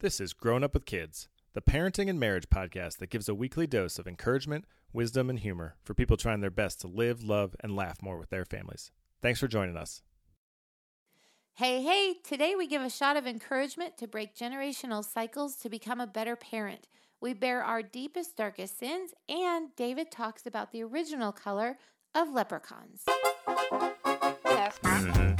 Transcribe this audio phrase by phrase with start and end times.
[0.00, 3.66] This is Grown Up with Kids, the parenting and marriage podcast that gives a weekly
[3.66, 4.64] dose of encouragement,
[4.94, 8.30] wisdom, and humor for people trying their best to live, love, and laugh more with
[8.30, 8.92] their families.
[9.20, 10.00] Thanks for joining us.
[11.52, 16.00] Hey, hey, today we give a shot of encouragement to break generational cycles to become
[16.00, 16.88] a better parent.
[17.20, 21.76] We bear our deepest, darkest sins, and David talks about the original color
[22.14, 23.04] of leprechauns.
[24.46, 25.36] Welcome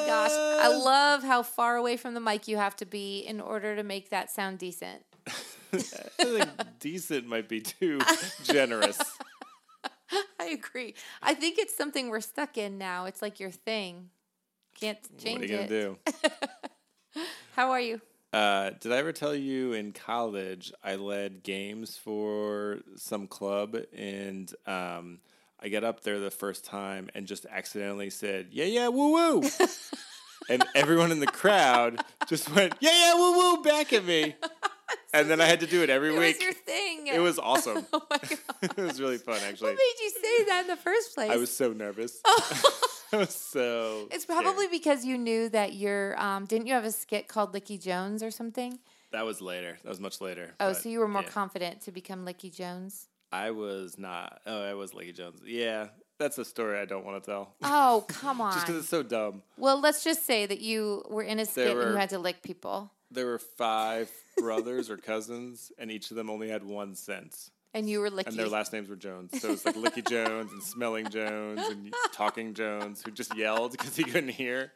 [0.00, 3.40] my gosh, I love how far away from the mic you have to be in
[3.40, 5.02] order to make that sound decent.
[5.72, 6.48] I think
[6.80, 8.00] decent might be too
[8.42, 8.98] generous.
[10.40, 10.94] I agree.
[11.22, 13.04] I think it's something we're stuck in now.
[13.04, 14.10] It's like your thing.
[14.80, 15.68] Can't change what are you it.
[15.68, 16.28] gonna
[17.14, 17.22] do?
[17.54, 18.00] How are you?
[18.32, 24.52] Uh, did I ever tell you in college I led games for some club and
[24.66, 25.20] um,
[25.60, 29.42] I got up there the first time and just accidentally said, yeah, yeah, woo woo.
[30.48, 34.36] and everyone in the crowd just went, yeah, yeah, woo woo back at me.
[35.12, 36.36] and then I had to do it every It week.
[36.36, 37.06] was your thing.
[37.08, 37.84] it was awesome.
[37.92, 38.78] Oh my god.
[38.78, 39.70] it was really fun, actually.
[39.72, 41.30] What made you say that in the first place?
[41.30, 42.20] I was so nervous.
[42.24, 44.06] I was so.
[44.10, 44.42] It's scared.
[44.42, 46.20] probably because you knew that you're.
[46.20, 48.78] Um, didn't you have a skit called Licky Jones or something?
[49.10, 49.78] That was later.
[49.82, 50.54] That was much later.
[50.60, 51.28] Oh, but so you were more yeah.
[51.30, 53.08] confident to become Licky Jones.
[53.32, 54.40] I was not.
[54.46, 55.40] Oh, I was Leggy Jones.
[55.44, 57.54] Yeah, that's a story I don't want to tell.
[57.62, 58.52] Oh, come on.
[58.54, 59.42] Just because it's so dumb.
[59.56, 62.18] well, let's just say that you were in a skit and were- you had to
[62.18, 66.94] lick people, There were five brothers or cousins, and each of them only had one
[66.94, 67.50] sense.
[67.74, 68.28] and you were Licky.
[68.28, 69.38] And their last names were Jones.
[69.40, 73.94] So it's like Licky Jones and Smelling Jones and Talking Jones, who just yelled because
[73.94, 74.72] he couldn't hear.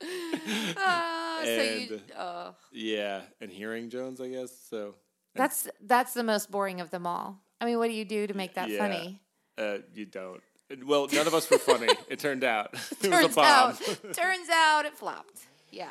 [0.77, 1.89] Ah, so you.
[1.95, 4.53] and- Oh, Yeah, and Hearing Jones, I guess.
[4.71, 4.95] So
[5.35, 7.42] that's that's the most boring of them all.
[7.63, 8.79] I mean, what do you do to make that Yeah.
[8.79, 9.23] funny?
[9.57, 10.43] uh, you don't.
[10.85, 11.89] Well, none of us were funny.
[12.09, 13.45] It turned out it was a Turns bomb.
[13.47, 13.79] out,
[14.15, 15.43] turns out it flopped.
[15.71, 15.91] Yeah.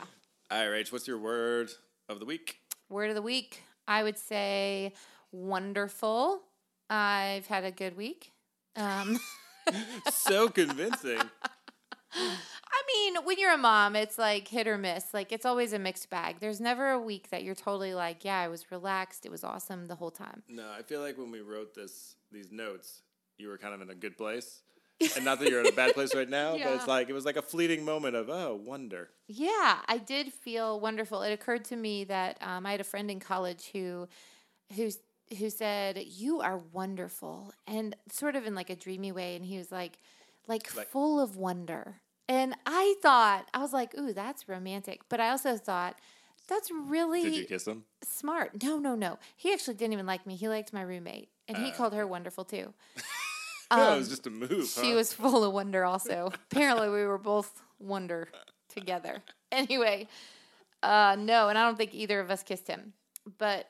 [0.49, 1.69] All right, Rach, what's your word
[2.09, 2.57] of the week?
[2.89, 4.93] Word of the week, I would say
[5.31, 6.41] wonderful.
[6.89, 8.31] I've had a good week.
[8.75, 9.17] Um,
[10.11, 11.21] So convincing.
[12.15, 15.13] I mean, when you're a mom, it's like hit or miss.
[15.13, 16.37] Like it's always a mixed bag.
[16.39, 19.25] There's never a week that you're totally like, yeah, I was relaxed.
[19.25, 20.43] It was awesome the whole time.
[20.49, 23.01] No, I feel like when we wrote this these notes,
[23.37, 24.61] you were kind of in a good place.
[25.15, 26.75] And not that you're in a bad place right now, but Yeah.
[26.75, 29.09] it's like it was like a fleeting moment of oh wonder.
[29.27, 31.23] Yeah, I did feel wonderful.
[31.23, 34.07] It occurred to me that um, I had a friend in college who,
[34.75, 34.99] who's
[35.39, 39.35] who said, "You are wonderful," and sort of in like a dreamy way.
[39.35, 39.97] And he was like,
[40.47, 42.01] like, Like- full of wonder.
[42.29, 45.99] And I thought, I was like, "Ooh, that's romantic." But I also thought.
[46.47, 47.85] That's really Did you kiss him?
[48.03, 48.61] smart.
[48.61, 49.19] No, no, no.
[49.37, 50.35] He actually didn't even like me.
[50.35, 52.73] He liked my roommate, and he Ah, called her wonderful too.
[52.97, 53.01] no,
[53.71, 54.67] it Um, was just a move.
[54.67, 54.95] she huh?
[54.97, 56.31] was full of wonder also.
[56.51, 58.29] Apparently we were both wonder
[58.69, 59.23] together.
[59.53, 60.07] Anyway,
[60.83, 62.93] uh no, and I don't think either of us kissed him.
[63.37, 63.69] But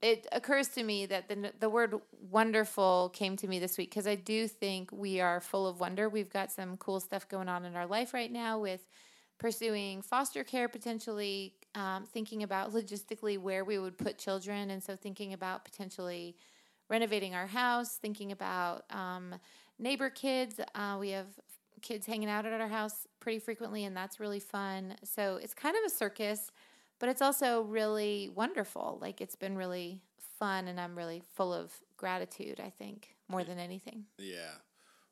[0.00, 1.94] it occurs to me that the the word
[2.30, 6.08] wonderful came to me this week because I do think we are full of wonder.
[6.08, 8.86] We've got some cool stuff going on in our life right now with
[9.38, 14.96] pursuing foster care potentially um, thinking about logistically where we would put children and so
[14.96, 16.36] thinking about potentially
[16.88, 19.34] renovating our house thinking about um,
[19.78, 20.60] neighbor kids.
[20.74, 21.26] Uh, we have
[21.82, 24.94] kids hanging out at our house pretty frequently and that's really fun.
[25.04, 26.50] So it's kind of a circus
[26.98, 30.00] but it's also really wonderful like it's been really
[30.38, 34.54] fun and i'm really full of gratitude i think more than anything Yeah.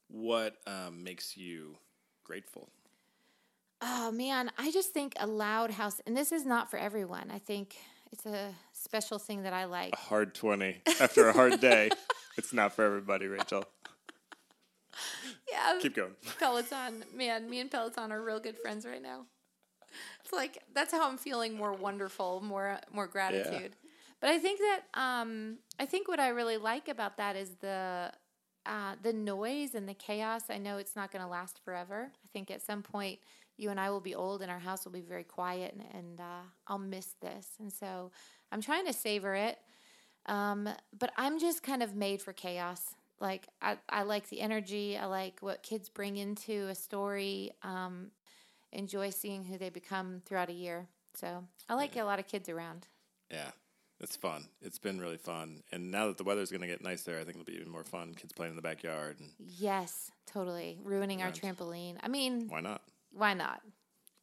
[0.09, 1.77] What um, makes you
[2.23, 2.69] grateful?
[3.83, 7.31] Oh man, I just think a loud house, and this is not for everyone.
[7.33, 7.77] I think
[8.13, 9.93] it's a special thing that I like.
[9.95, 11.91] A hard twenty after a hard day.
[12.39, 13.65] it's not for everybody, Rachel.
[15.51, 16.13] Yeah, Keep going.
[16.39, 19.27] Peloton, man, me and Peloton are real good friends right now.
[20.27, 23.77] It's like that's how I'm feeling more wonderful, more more gratitude.
[24.21, 28.11] But I think that um, I think what I really like about that is the
[28.67, 30.43] uh, the noise and the chaos.
[30.51, 32.11] I know it's not going to last forever.
[32.13, 33.21] I think at some point
[33.57, 36.21] you and I will be old and our house will be very quiet, and, and
[36.21, 37.47] uh, I'll miss this.
[37.61, 38.11] And so
[38.51, 39.59] I'm trying to savor it.
[40.27, 40.69] Um,
[40.99, 42.97] but I'm just kind of made for chaos.
[43.21, 44.99] Like I, I like the energy.
[44.99, 47.53] I like what kids bring into a story.
[47.63, 48.11] Um,
[48.77, 50.87] enjoy seeing who they become throughout a year.
[51.15, 52.87] So I like a lot of kids around.
[53.31, 53.51] Yeah.
[53.99, 54.45] It's fun.
[54.61, 55.63] It's been really fun.
[55.73, 57.83] And now that the weather's going to get nicer, I think it'll be even more
[57.83, 58.15] fun.
[58.15, 59.17] Kids playing in the backyard.
[59.19, 60.79] And Yes, totally.
[60.85, 61.97] Ruining our trampoline.
[62.03, 62.83] I mean, why not?
[63.13, 63.63] why not?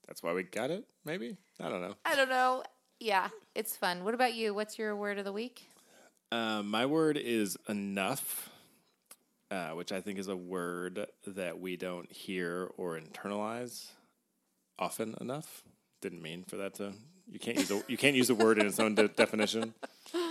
[0.07, 1.38] That's why we got it, maybe?
[1.59, 1.95] I don't know.
[2.06, 2.63] I don't know.
[2.99, 4.03] Yeah, it's fun.
[4.03, 4.53] What about you?
[4.53, 5.67] What's your word of the week?
[6.31, 8.49] Um, my word is enough,
[9.49, 13.88] uh, which I think is a word that we don't hear or internalize
[14.79, 15.63] often enough.
[16.01, 16.93] Didn't mean for that to.
[17.31, 19.73] You can't use a you can't use a word in its own de- definition.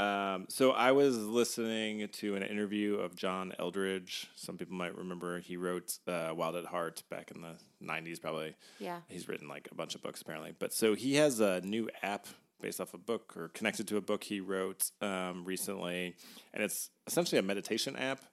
[0.00, 4.28] Um, so I was listening to an interview of John Eldredge.
[4.34, 8.56] Some people might remember he wrote uh, Wild at Heart back in the '90s, probably.
[8.78, 9.00] Yeah.
[9.08, 10.54] He's written like a bunch of books apparently.
[10.58, 12.28] But so he has a new app
[12.62, 16.16] based off a book or connected to a book he wrote um, recently,
[16.54, 18.24] and it's essentially a meditation app.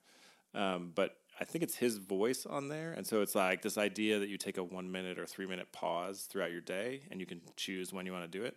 [0.54, 4.18] Um, but I think it's his voice on there, and so it's like this idea
[4.18, 7.26] that you take a one minute or three minute pause throughout your day, and you
[7.26, 8.56] can choose when you want to do it.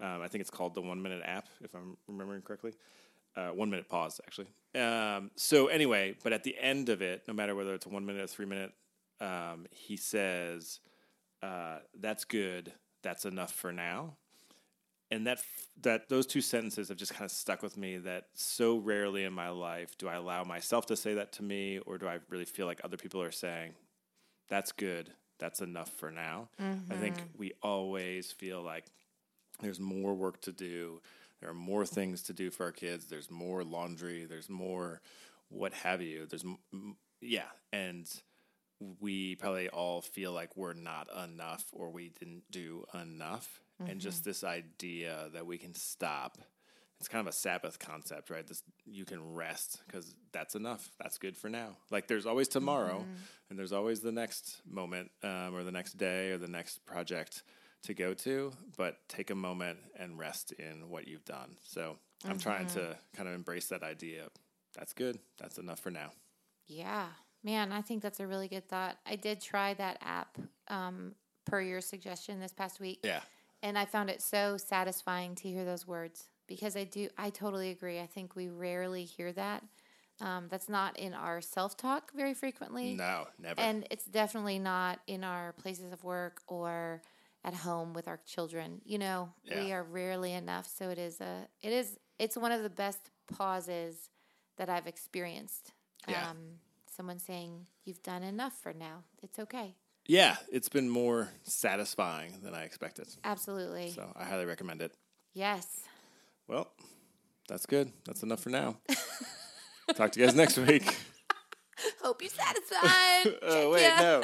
[0.00, 2.74] Um, I think it's called the One Minute app, if I'm remembering correctly.
[3.34, 4.46] Uh, one minute pause, actually.
[4.74, 8.06] Um, so anyway, but at the end of it, no matter whether it's a one
[8.06, 8.72] minute or three minute,
[9.20, 10.80] um, he says,
[11.42, 12.72] uh, "That's good.
[13.02, 14.16] That's enough for now."
[15.10, 15.38] And that
[15.82, 17.98] that those two sentences have just kind of stuck with me.
[17.98, 21.78] That so rarely in my life do I allow myself to say that to me,
[21.78, 23.74] or do I really feel like other people are saying,
[24.48, 25.12] "That's good.
[25.38, 26.48] That's enough for now."
[26.90, 27.38] I think mm-hmm.
[27.38, 28.86] we always feel like
[29.60, 31.00] there's more work to do.
[31.40, 33.06] There are more things to do for our kids.
[33.06, 34.24] There's more laundry.
[34.24, 35.00] There's more
[35.48, 36.26] what have you.
[36.26, 36.44] There's,
[37.20, 37.48] yeah.
[37.72, 38.08] And
[39.00, 43.60] we probably all feel like we're not enough or we didn't do enough.
[43.78, 46.38] And just this idea that we can stop.
[46.98, 48.46] It's kind of a Sabbath concept, right?
[48.46, 50.90] This you can rest because that's enough.
[50.98, 51.76] That's good for now.
[51.90, 53.04] Like there's always tomorrow,
[53.50, 57.42] and there's always the next moment, um, or the next day, or the next project
[57.82, 61.56] to go to, but take a moment and rest in what you've done.
[61.62, 64.28] So I'm trying to kind of embrace that idea.
[64.74, 65.18] That's good.
[65.38, 66.10] That's enough for now.
[66.66, 67.06] Yeah,
[67.44, 68.96] man, I think that's a really good thought.
[69.06, 70.38] I did try that app
[70.68, 71.14] um,
[71.44, 73.20] per your suggestion this past week, Yeah.
[73.66, 77.08] And I found it so satisfying to hear those words because I do.
[77.18, 77.98] I totally agree.
[77.98, 79.64] I think we rarely hear that.
[80.20, 83.60] Um, that's not in our self talk very frequently, No, never.
[83.60, 87.02] and it's definitely not in our places of work or
[87.44, 88.80] at home with our children.
[88.84, 90.66] You know, we are rarely enough.
[90.68, 91.48] So it is a.
[91.60, 91.98] It is.
[92.18, 94.08] It's one of the best pauses
[94.56, 95.72] that I've experienced.
[96.08, 96.30] Yeah.
[96.30, 96.36] Um,
[96.96, 99.02] someone saying, "You've done enough for now.
[99.22, 99.74] It's okay."
[100.06, 103.06] Yeah, it's been more satisfying than I expected.
[103.24, 103.90] Absolutely.
[103.90, 104.92] So I highly recommend it.
[105.34, 105.66] Yes.
[106.48, 106.70] Well,
[107.48, 107.92] that's good.
[108.04, 108.76] That's enough for now.
[109.94, 110.84] Talk to you guys next week.
[112.02, 113.34] Hope you're satisfied.
[113.42, 114.22] Oh wait, no,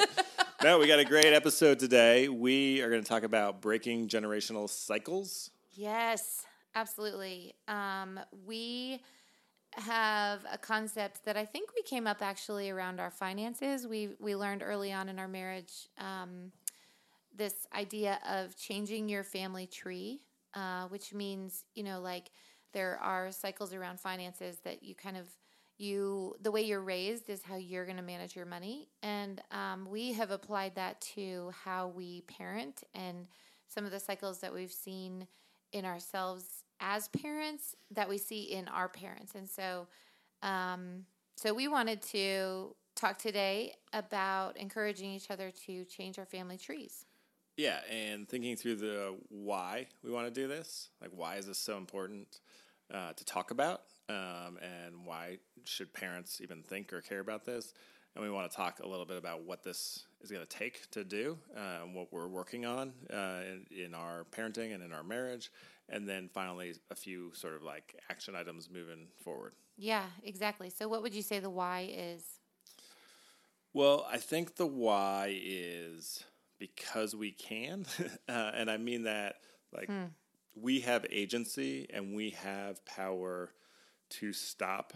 [0.63, 0.79] no.
[0.79, 2.29] We got a great episode today.
[2.29, 5.49] We are going to talk about breaking generational cycles.
[5.71, 6.45] Yes,
[6.75, 7.53] absolutely.
[7.67, 9.01] Um, we
[9.75, 13.87] have a concept that I think we came up actually around our finances.
[13.87, 16.51] We we learned early on in our marriage um,
[17.35, 20.21] this idea of changing your family tree,
[20.53, 22.31] uh, which means you know like
[22.73, 25.27] there are cycles around finances that you kind of
[25.77, 29.87] you the way you're raised is how you're going to manage your money and um,
[29.89, 33.27] we have applied that to how we parent and
[33.67, 35.27] some of the cycles that we've seen
[35.71, 39.87] in ourselves as parents that we see in our parents and so
[40.43, 41.05] um,
[41.37, 47.05] so we wanted to talk today about encouraging each other to change our family trees
[47.57, 50.89] Yeah, and thinking through the why we want to do this.
[51.01, 52.39] Like, why is this so important
[52.93, 53.83] uh, to talk about?
[54.09, 57.73] Um, and why should parents even think or care about this?
[58.15, 60.89] And we want to talk a little bit about what this is going to take
[60.91, 64.93] to do, uh, and what we're working on uh, in, in our parenting and in
[64.93, 65.51] our marriage.
[65.89, 69.53] And then finally, a few sort of like action items moving forward.
[69.77, 72.23] yeah exactly so what would you say the why is
[73.73, 76.23] Well, I think the why is
[76.59, 77.85] because we can.
[78.29, 79.37] uh, and I mean that
[79.73, 79.89] like
[80.55, 83.49] we have agency and we have power
[84.09, 84.93] to stop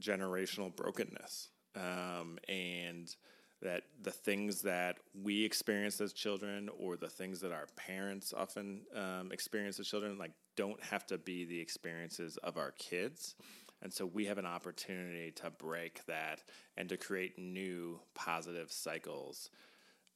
[0.00, 1.48] generational brokenness.
[1.76, 3.14] Um, and
[3.62, 8.82] that the things that we experience as children or the things that our parents often
[8.94, 13.34] um, experience as children like don't have to be the experiences of our kids.
[13.82, 16.42] And so we have an opportunity to break that
[16.76, 19.50] and to create new positive cycles.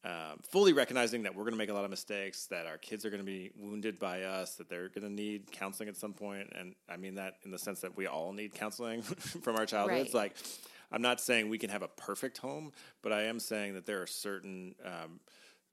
[0.04, 3.04] Um, fully recognizing that we're going to make a lot of mistakes that our kids
[3.04, 6.12] are going to be wounded by us that they're going to need counseling at some
[6.12, 6.52] point.
[6.58, 10.12] And i mean that in the sense that we all need counseling from our childhoods.
[10.12, 10.22] Right.
[10.22, 10.36] like
[10.92, 12.72] I'm not saying we can have a perfect home,
[13.02, 15.20] but I am saying that there are certain um,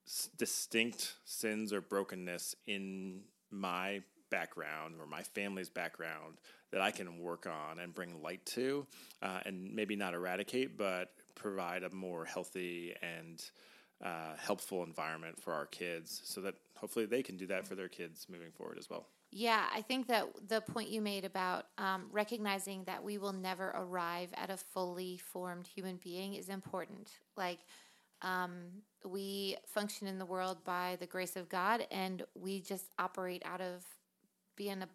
[0.08, 3.22] s- distinct sins or brokenness in
[3.52, 6.38] my background or my family's background
[6.72, 8.86] that I can work on and bring light to,
[9.22, 13.44] uh, and maybe not eradicate, but provide a more healthy and
[14.04, 17.90] uh, helpful environment for our kids, so that hopefully they can do that for their
[17.90, 19.08] kids moving forward as well.
[19.32, 23.72] Yeah, I think that the point you made about um, recognizing that we will never
[23.76, 27.12] arrive at a fully formed human being is important.
[27.38, 27.60] Like,
[28.24, 28.54] um,
[29.06, 33.62] we function in the world by the grace of God, and we just operate out
[33.62, 33.86] of
[34.56, 34.90] being a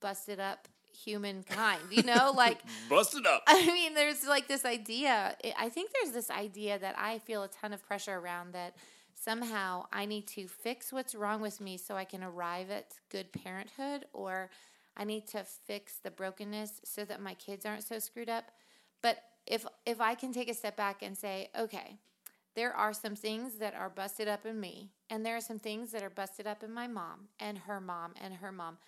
[0.00, 2.32] busted up humankind, you know?
[2.34, 3.42] Like, busted up.
[3.46, 5.36] I mean, there's like this idea.
[5.58, 8.76] I think there's this idea that I feel a ton of pressure around that
[9.24, 13.32] somehow I need to fix what's wrong with me so I can arrive at good
[13.32, 14.50] parenthood, or
[14.96, 18.44] I need to fix the brokenness so that my kids aren't so screwed up.
[19.02, 21.96] But if if I can take a step back and say, okay,
[22.54, 25.90] there are some things that are busted up in me, and there are some things
[25.92, 28.78] that are busted up in my mom and her mom and her mom,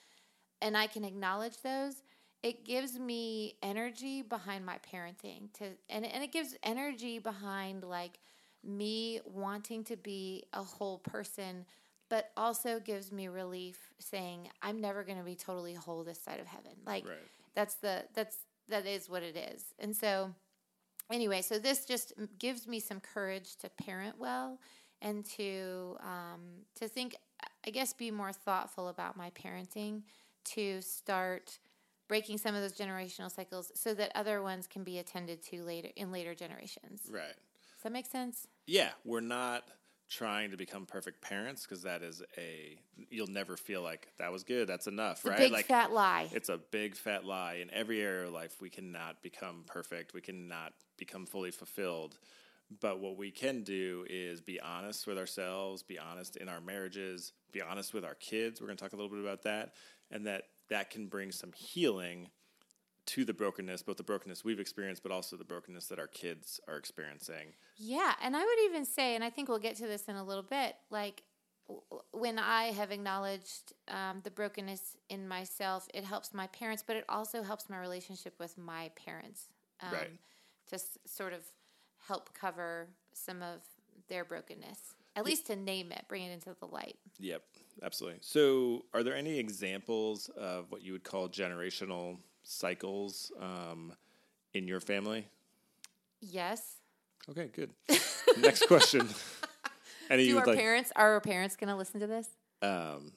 [0.62, 2.02] and I can acknowledge those.
[2.42, 8.20] It gives me energy behind my parenting to, and and it gives energy behind like
[8.66, 11.64] me wanting to be a whole person,
[12.08, 16.40] but also gives me relief saying I'm never going to be totally whole this side
[16.40, 16.72] of heaven.
[16.84, 17.16] Like Right.
[17.54, 18.36] that's the that's
[18.68, 19.64] that is what it is.
[19.78, 20.34] And so
[21.10, 24.60] anyway, so this just gives me some courage to parent well
[25.02, 26.40] and to um,
[26.76, 27.16] to think
[27.66, 30.02] I guess be more thoughtful about my parenting
[30.46, 31.58] to start
[32.08, 35.88] breaking some of those generational cycles so that other ones can be attended to later
[35.96, 37.02] in later generations.
[37.10, 37.34] Right.
[37.86, 38.48] Does that make sense?
[38.66, 39.62] Yeah, we're not
[40.10, 42.76] trying to become perfect parents because that is a
[43.10, 44.66] you'll never feel like that was good.
[44.66, 45.38] That's enough, It's a right?
[45.38, 46.28] big like fat lie.
[46.32, 48.56] it's a big fat lie in every area of life.
[48.60, 50.14] We cannot become perfect.
[50.14, 52.18] We cannot become fully fulfilled.
[52.80, 57.34] But what we can do is be honest with ourselves, be honest in our marriages,
[57.52, 58.60] be honest with our kids.
[58.60, 59.74] We're going to talk a little bit about that,
[60.10, 62.30] and that that can bring some healing
[63.06, 66.60] to the brokenness, both the brokenness we've experienced, but also the brokenness that our kids
[66.68, 67.54] are experiencing.
[67.76, 70.24] Yeah, and I would even say, and I think we'll get to this in a
[70.24, 71.22] little bit, like
[72.12, 77.04] when I have acknowledged um, the brokenness in myself, it helps my parents, but it
[77.08, 79.48] also helps my relationship with my parents.
[79.80, 80.10] Um, Right.
[80.70, 81.44] To s- sort of
[82.08, 83.60] help cover some of
[84.08, 86.96] their brokenness, at least to name it, bring it into the light.
[87.20, 87.42] Yep,
[87.82, 88.18] absolutely.
[88.22, 93.92] So, are there any examples of what you would call generational cycles um,
[94.54, 95.26] in your family?
[96.20, 96.76] Yes.
[97.28, 97.70] Okay, good.
[98.38, 99.08] Next question.
[100.10, 100.56] Any Do you our like?
[100.56, 102.28] parents, are our parents going to listen to this?
[102.62, 103.12] Um,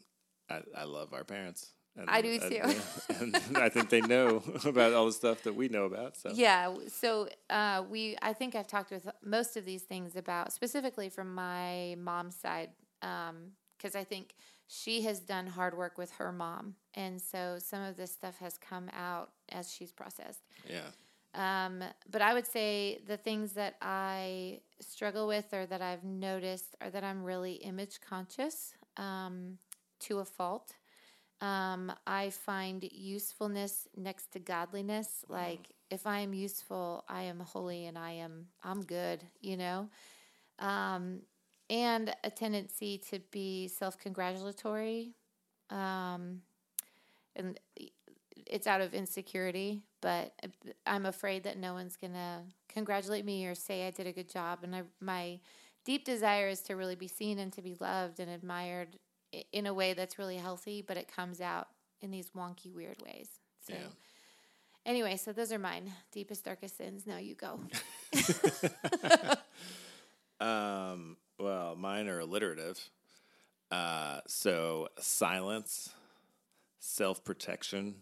[0.50, 1.72] I, I love our parents.
[1.96, 2.82] And, I do and- too.
[3.48, 6.18] and I think they know about all the stuff that we know about.
[6.18, 6.74] So Yeah.
[6.88, 11.36] So uh, we, I think I've talked with most of these things about specifically from
[11.36, 12.70] my mom's side,
[13.02, 14.34] because I think
[14.72, 18.58] she has done hard work with her mom, and so some of this stuff has
[18.58, 20.44] come out as she's processed.
[20.70, 20.92] yeah,
[21.34, 26.76] Um, but I would say the things that I struggle with or that I've noticed
[26.82, 29.58] are that I'm really image conscious um,
[30.02, 30.76] to a fault.
[31.42, 35.26] Um, I find usefulness next to godliness.
[35.28, 39.90] Like if I am useful, I am holy and I am I'm good, you know.
[40.60, 41.22] Um,
[41.70, 45.14] and a tendency to be self-congratulatory.
[45.70, 46.42] Um,
[47.36, 47.60] and
[48.48, 50.34] it's out of insecurity, but
[50.86, 54.60] I'm afraid that no one's gonna congratulate me or say I did a good job.
[54.64, 55.40] And I, my
[55.86, 58.98] deep desire is to really be seen and to be loved and admired
[59.52, 61.68] in a way that's really healthy, but it comes out
[62.02, 63.30] in these wonky, weird ways.
[63.68, 63.88] So, Yeah.
[64.86, 67.06] anyway, so those are mine deepest, darkest sins.
[67.06, 67.60] Now you go.
[70.42, 72.90] Um, well, mine are alliterative.
[73.72, 75.90] Uh, so silence,
[76.80, 77.96] self protection,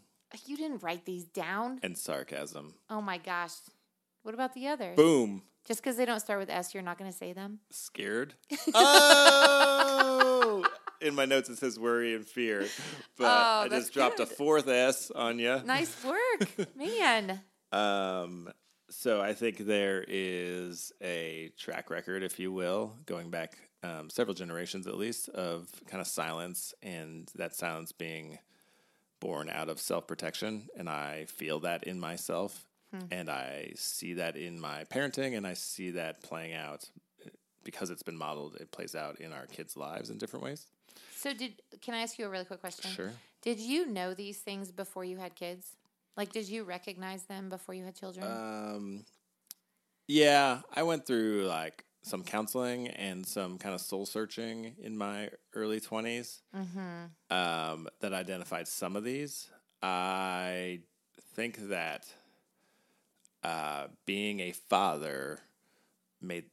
[0.46, 1.80] you didn't write these down.
[1.84, 2.74] and sarcasm.
[2.90, 3.54] Oh my gosh.
[4.24, 4.96] What about the others?
[4.96, 5.42] Boom.
[5.66, 7.60] Just because they don't start with S, you're not going to say them?
[7.72, 8.34] Scared.
[8.74, 10.66] oh.
[11.02, 12.66] In my notes it says worry and fear,
[13.18, 14.30] but Oh, I that's just dropped a good.
[14.36, 15.62] fourth S on you.
[15.64, 17.42] Nice work, man.
[17.72, 18.50] Um,
[18.90, 24.34] so I think there is a track record, if you will, going back um, several
[24.34, 28.40] generations at least, of kind of silence, and that silence being
[29.20, 30.68] born out of self protection.
[30.78, 32.66] And I feel that in myself,
[33.12, 36.90] and I see that in my parenting, and I see that playing out
[37.64, 38.56] because it's been modeled.
[38.56, 40.68] It plays out in our kids' lives in different ways.
[41.16, 42.90] So did can I ask you a really quick question?
[42.92, 43.12] Sure.
[43.42, 45.76] Did you know these things before you had kids?
[46.18, 48.26] Like did you recognize them before you had children?
[48.26, 49.06] Um,
[50.08, 55.30] yeah, I went through like some counseling and some kind of soul searching in my
[55.54, 56.40] early 20s
[57.30, 59.50] um, that identified some of these.
[59.84, 60.80] I
[61.36, 62.06] think that
[63.44, 65.40] uh, being a father
[66.22, 66.46] made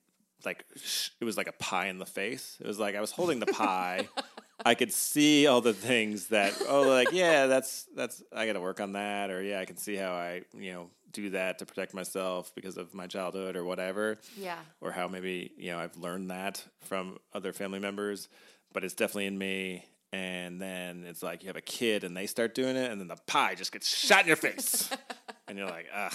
[0.45, 2.59] like sh- it was like a pie in the face.
[2.61, 4.09] It was like I was holding the pie.
[4.65, 8.61] I could see all the things that oh like yeah that's that's I got to
[8.61, 11.67] work on that or yeah I can see how I you know do that to
[11.67, 14.59] protect myself because of my childhood or whatever Yeah.
[14.81, 18.29] or how maybe you know I've learned that from other family members
[18.73, 22.27] but it's definitely in me and then it's like you have a kid and they
[22.27, 24.89] start doing it and then the pie just gets shot in your face
[25.49, 26.13] and you're like ugh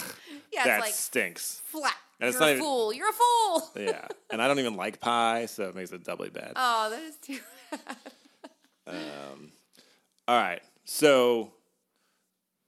[0.52, 1.94] Yeah, it's that like- stinks Flat.
[2.22, 2.92] And You're a not even- fool.
[2.92, 3.70] You're a fool.
[3.76, 7.02] yeah and I don't even like pie so it makes it doubly bad Oh, that
[7.02, 7.38] is too.
[10.28, 10.62] All right.
[10.84, 11.52] So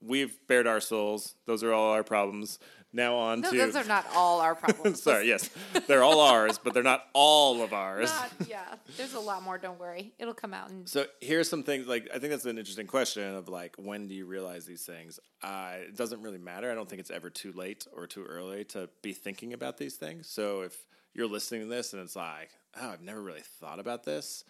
[0.01, 1.35] we've bared our souls.
[1.47, 2.59] Those are all our problems.
[2.95, 5.03] Now on No, to those are not all our problems.
[5.05, 5.49] Sorry, yes.
[5.87, 8.11] They're all ours, but they're not all of ours.
[8.11, 8.75] Not, yeah.
[8.99, 9.57] There's a lot more.
[9.57, 10.13] Don't worry.
[10.19, 10.69] It'll come out.
[10.69, 14.09] And So here's some things like I think that's an interesting question of like when
[14.09, 15.19] do you realize these things?
[15.43, 16.71] Uh, it doesn't really matter.
[16.71, 19.95] I don't think it's ever too late or too early to be thinking about these
[19.95, 20.29] things.
[20.29, 20.77] So if
[21.15, 24.45] you're listening to this and it's like, oh, I've never really thought about this,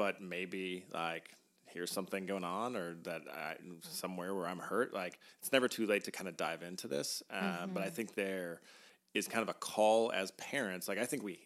[0.00, 1.28] but maybe like
[1.66, 4.94] here's something going on or that I, somewhere where I'm hurt.
[4.94, 7.22] Like it's never too late to kind of dive into this.
[7.30, 8.62] Uh, But I think there
[9.12, 10.88] is kind of a call as parents.
[10.88, 11.38] Like I think we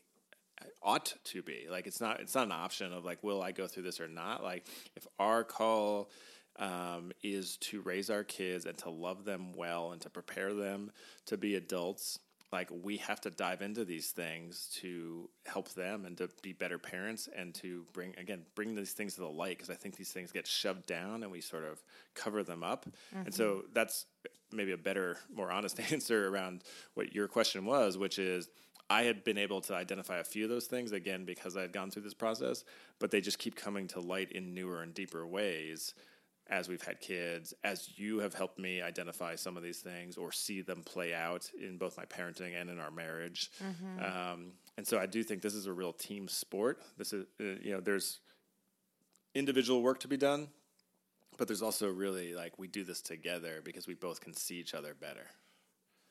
[0.85, 3.67] ought to be like it's not it's not an option of like will i go
[3.67, 4.65] through this or not like
[4.97, 6.09] if our call
[6.57, 10.93] um, is to raise our kids and to love them well and to prepare them
[11.27, 12.21] to be adults
[12.55, 16.79] like we have to dive into these things to help them and to be better
[16.79, 20.13] parents and to bring again bring these things to the light because i think these
[20.13, 21.83] things get shoved down and we sort of
[22.15, 22.87] cover them up.
[23.13, 23.67] And so mm-hmm.
[23.73, 24.07] that's
[24.53, 26.63] maybe a better more honest answer around
[26.95, 28.49] what your question was which is
[28.89, 31.73] I had been able to identify a few of those things again because I had
[31.73, 32.65] gone through this process,
[32.99, 35.95] but they just keep coming to light in newer and deeper ways
[36.49, 40.31] as we've had kids, as you have helped me identify some of these things or
[40.31, 43.51] see them play out in both my parenting and in our marriage.
[44.05, 46.83] Um, and so I do think this is a real team sport.
[46.99, 48.21] This is, uh, you know, there's
[49.35, 50.49] individual work to be done,
[51.39, 54.75] but there's also really like we do this together because we both can see each
[54.75, 55.27] other better.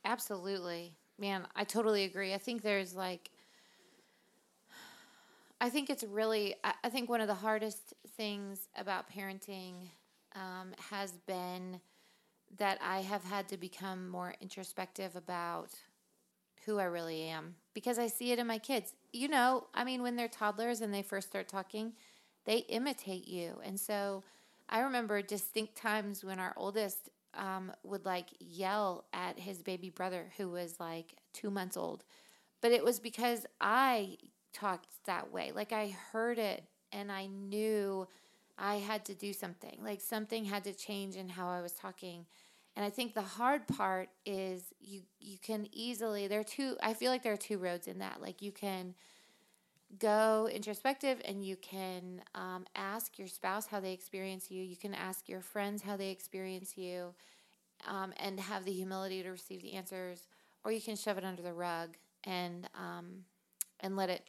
[0.03, 0.93] Absolutely.
[1.19, 2.33] Man, I totally agree.
[2.33, 3.29] I think there's like,
[5.61, 9.73] I think it's really, I, I think one of the hardest things about parenting
[10.35, 11.79] um, has been
[12.57, 15.69] that I have had to become more introspective about
[16.65, 18.93] who I really am because I see it in my kids.
[19.11, 21.93] You know, I mean, when they're toddlers and they first start talking,
[22.45, 23.59] they imitate you.
[23.63, 24.23] And so
[24.69, 30.31] I remember distinct times when our oldest um, would like yell at his baby brother
[30.37, 32.03] who was like two months old.
[32.61, 34.17] But it was because I
[34.53, 35.51] talked that way.
[35.53, 38.07] Like I heard it and I knew
[38.57, 39.79] I had to do something.
[39.83, 42.25] Like something had to change in how I was talking.
[42.75, 46.93] And I think the hard part is you you can easily there are two I
[46.93, 48.21] feel like there are two roads in that.
[48.21, 48.95] Like you can
[49.99, 54.63] go introspective and you can um, ask your spouse how they experience you.
[54.63, 57.13] You can ask your friends how they experience you
[57.87, 60.27] um, and have the humility to receive the answers,
[60.63, 63.23] or you can shove it under the rug and um,
[63.81, 64.23] and let it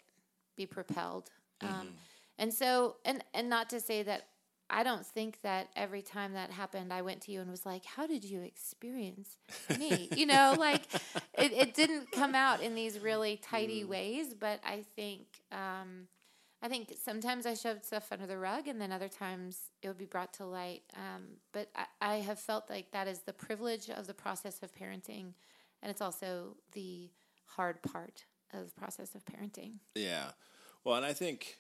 [0.57, 1.31] be propelled.
[1.63, 1.89] Um,
[2.39, 4.29] and so, and and not to say that
[4.71, 7.85] I don't think that every time that happened, I went to you and was like,
[7.85, 9.37] "How did you experience
[9.79, 10.83] me?" you know, like
[11.39, 15.27] it, it didn't come out in these really tidy ways, but I think.
[15.53, 16.09] Um,
[16.63, 19.99] I think sometimes I shoved stuff under the rug, and then other times it would
[19.99, 20.81] be brought to light.
[20.97, 24.75] Um, but I, I have felt like that is the privilege of the process of
[24.75, 25.35] parenting,
[25.83, 27.11] and it's also the
[27.45, 29.75] hard part of the process of parenting.
[29.95, 30.31] Yeah.
[30.85, 31.59] Well, and I think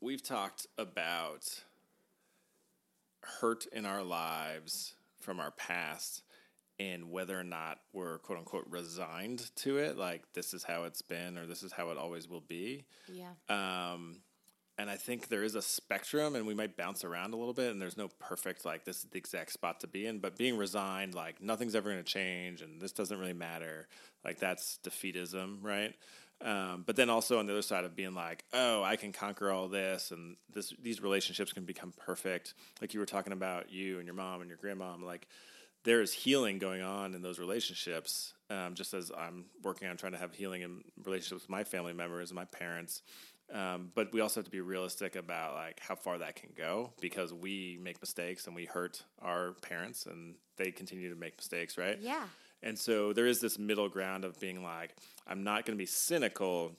[0.00, 1.62] we've talked about
[3.40, 6.22] hurt in our lives from our past
[6.80, 11.02] and whether or not we're quote unquote resigned to it, like this is how it's
[11.02, 12.84] been or this is how it always will be.
[13.12, 13.32] Yeah.
[13.48, 14.20] Um,
[14.78, 17.72] and I think there is a spectrum, and we might bounce around a little bit.
[17.72, 20.20] And there's no perfect like this is the exact spot to be in.
[20.20, 23.88] But being resigned, like nothing's ever going to change, and this doesn't really matter.
[24.24, 25.96] Like that's defeatism, right?
[26.40, 29.50] Um, but then also on the other side of being like, oh, I can conquer
[29.50, 32.54] all this, and this these relationships can become perfect.
[32.80, 35.26] Like you were talking about you and your mom and your grandmom, like
[35.84, 38.34] there is healing going on in those relationships.
[38.50, 41.92] Um, just as I'm working on trying to have healing in relationships with my family
[41.92, 43.02] members and my parents.
[43.52, 46.92] Um, but we also have to be realistic about like how far that can go
[47.00, 51.78] because we make mistakes and we hurt our parents and they continue to make mistakes,
[51.78, 51.98] right?
[52.00, 52.24] Yeah.
[52.62, 54.94] And so there is this middle ground of being like,
[55.26, 56.72] I'm not going to be cynical,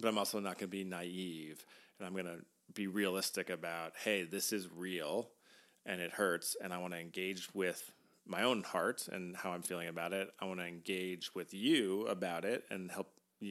[0.00, 1.64] but I'm also not going to be naive.
[1.98, 5.28] And I'm going to be realistic about, hey, this is real
[5.86, 6.56] and it hurts.
[6.62, 7.92] And I want to engage with
[8.26, 10.30] my own heart and how I'm feeling about it.
[10.40, 13.08] I want to engage with you about it and help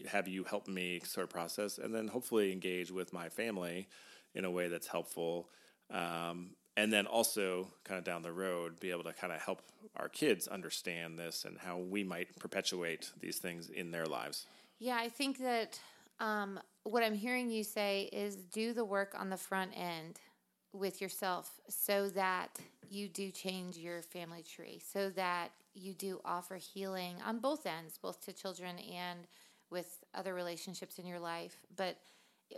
[0.07, 3.89] have you help me sort of process, and then hopefully engage with my family
[4.33, 5.49] in a way that's helpful.
[5.89, 9.61] Um, and then also, kind of down the road, be able to kind of help
[9.97, 14.45] our kids understand this and how we might perpetuate these things in their lives.
[14.79, 15.79] Yeah, I think that
[16.19, 20.19] um, what I'm hearing you say is do the work on the front end
[20.73, 22.57] with yourself so that
[22.89, 27.97] you do change your family tree, so that you do offer healing on both ends,
[28.01, 29.19] both to children and
[29.69, 31.57] with other relationships in your life.
[31.75, 31.97] But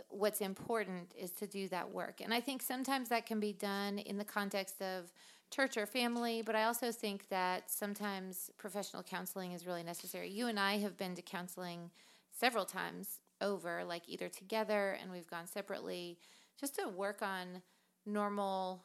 [0.08, 2.20] what's important is to do that work.
[2.20, 5.12] And I think sometimes that can be done in the context of
[5.50, 10.30] church or family, but I also think that sometimes professional counseling is really necessary.
[10.30, 11.90] You and I have been to counseling
[12.32, 16.18] several times over, like either together and we've gone separately,
[16.58, 17.62] just to work on
[18.06, 18.82] normal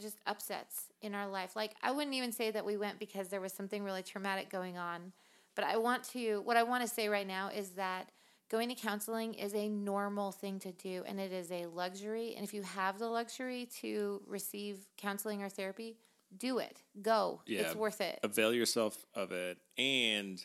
[0.00, 1.56] just upsets in our life.
[1.56, 4.78] Like I wouldn't even say that we went because there was something really traumatic going
[4.78, 5.12] on,
[5.54, 8.10] but I want to what I want to say right now is that
[8.50, 12.44] going to counseling is a normal thing to do and it is a luxury and
[12.44, 15.96] if you have the luxury to receive counseling or therapy,
[16.36, 16.82] do it.
[17.02, 17.40] Go.
[17.46, 17.60] Yeah.
[17.62, 18.18] It's worth it.
[18.22, 20.38] Avail yourself of it, and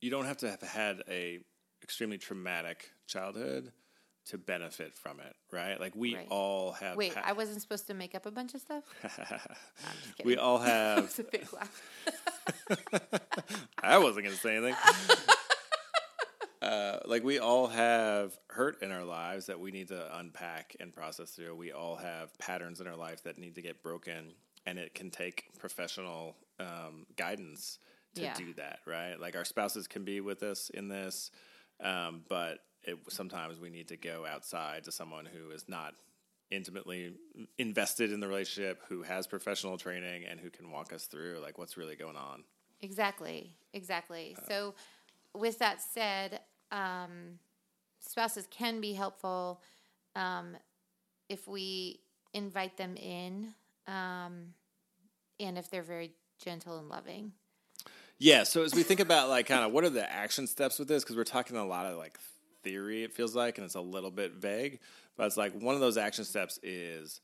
[0.00, 1.40] you don't have to have had a
[1.82, 3.72] extremely traumatic childhood
[4.26, 5.78] to benefit from it, right?
[5.80, 6.26] Like we Right.
[6.30, 6.96] all have.
[6.96, 8.84] Wait, ha- I wasn't supposed to make up a bunch of stuff?
[9.04, 11.04] I'm we all That have.
[11.04, 11.82] was a big laugh.
[13.82, 14.76] I wasn't going to say anything.
[16.62, 20.92] Uh, like we all have hurt in our lives that we need to unpack and
[20.92, 21.54] process through.
[21.56, 24.34] We all have patterns in our life that need to get broken,
[24.66, 27.78] and it can take professional um, guidance
[28.14, 28.34] to Yeah.
[28.34, 28.80] do that.
[28.86, 29.18] Right?
[29.18, 31.30] Like our spouses can be with us in this,
[31.82, 35.94] um, but it, sometimes we need to go outside to someone who is not
[36.50, 37.14] intimately
[37.58, 41.56] invested in the relationship, who has professional training, and who can walk us through like
[41.56, 42.44] what's really going on.
[42.82, 44.36] Exactly, exactly.
[44.48, 44.74] so,
[45.34, 47.38] with that said, um,
[48.00, 49.60] spouses can be helpful
[50.16, 50.56] um,
[51.28, 52.00] if we
[52.32, 53.48] invite them in,
[53.86, 54.54] um,
[55.38, 57.32] and if they're very gentle and loving.
[58.18, 58.42] Yeah.
[58.42, 61.02] So as we think about like kind of what are the action steps with this,
[61.02, 62.18] because we're talking a lot of like
[62.62, 64.80] theory, it feels like, and it's a little bit vague.
[65.16, 67.20] But it's like one of those action steps is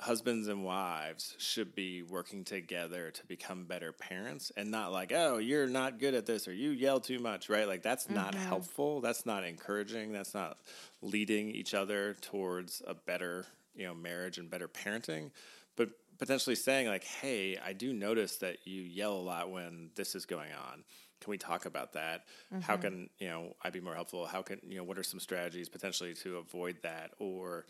[0.00, 5.38] husbands and wives should be working together to become better parents and not like, oh,
[5.38, 7.68] you're not good at this or you yell too much, right?
[7.68, 8.46] Like that's not mm-hmm.
[8.46, 9.00] helpful.
[9.00, 10.12] That's not encouraging.
[10.12, 10.58] That's not
[11.00, 15.30] leading each other towards a better, you know, marriage and better parenting.
[15.76, 20.14] But potentially saying like, hey, I do notice that you yell a lot when this
[20.14, 20.84] is going on.
[21.20, 22.24] Can we talk about that?
[22.62, 22.82] How mm-hmm.
[22.82, 24.26] can, you know, I be more helpful?
[24.26, 27.12] How can, you know, what are some strategies potentially to avoid that?
[27.18, 27.64] Or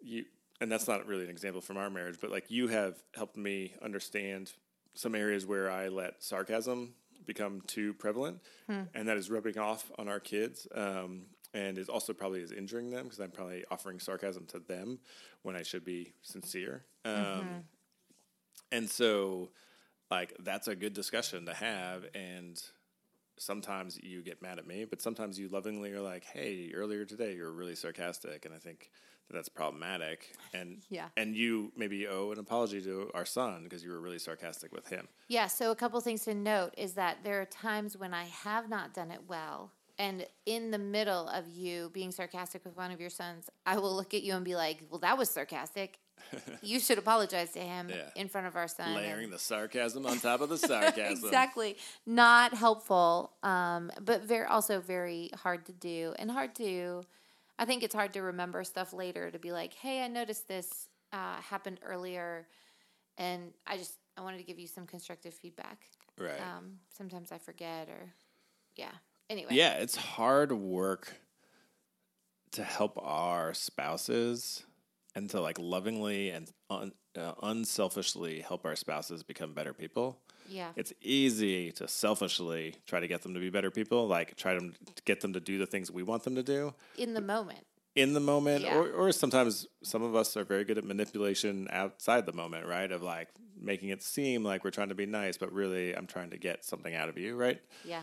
[0.00, 0.24] you
[0.60, 3.74] and that's not really an example from our marriage, but like you have helped me
[3.82, 4.52] understand
[4.94, 6.94] some areas where I let sarcasm
[7.26, 8.40] become too prevalent,
[8.94, 12.90] and that is rubbing off on our kids, um, and is also probably is injuring
[12.90, 14.98] them because I'm probably offering sarcasm to them
[15.42, 16.84] when I should be sincere.
[17.04, 17.12] Um,
[18.72, 19.50] And so,
[20.10, 22.60] like that's a good discussion to have, and
[23.38, 27.34] sometimes you get mad at me, but sometimes you lovingly are like, "Hey, earlier today
[27.34, 28.90] you were really sarcastic," and I think
[29.28, 30.32] that that's problematic.
[30.54, 31.08] And Yeah.
[31.16, 34.88] and you maybe owe an apology to our son because you were really sarcastic with
[34.88, 35.08] him.
[35.28, 38.68] Yeah, so a couple things to note is that there are times when I have
[38.68, 39.72] not done it well.
[39.98, 43.94] And in the middle of you being sarcastic with one of your sons, I will
[43.96, 45.98] look at you and be like, well, that was sarcastic.
[46.62, 48.10] you should apologize to him Yeah.
[48.14, 48.88] in front of our son.
[48.88, 51.24] and- Layering the sarcasm on top of the sarcasm.
[51.24, 51.76] exactly.
[52.04, 57.02] Not helpful, um, but very also very hard to do and hard to.
[57.58, 60.88] I think it's hard to remember stuff later to be like, hey, I noticed this
[61.12, 62.46] uh, happened earlier,
[63.16, 65.86] and I just I wanted to give you some constructive feedback.
[66.18, 66.40] Right.
[66.40, 68.12] Um, sometimes I forget or
[68.76, 68.92] yeah.
[69.28, 69.50] Anyway.
[69.52, 71.14] Yeah, it's hard work
[72.52, 74.64] to help our spouses
[75.16, 80.18] and to like lovingly and un, uh, unselfishly help our spouses become better people.
[80.48, 80.68] Yeah.
[80.76, 84.70] It's easy to selfishly try to get them to be better people, like try to
[85.04, 87.66] get them to do the things we want them to do In the moment.
[87.96, 88.76] in the moment, Yeah.
[88.76, 92.92] or, or sometimes some of us are very good at manipulation outside the moment, right?
[92.92, 96.30] Of like making it seem like we're trying to be nice, but really I'm trying
[96.30, 97.60] to get something out of you, right?
[97.84, 98.02] Yeah.